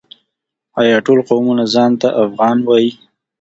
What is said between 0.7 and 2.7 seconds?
آیا ټول قومونه ځان ته افغان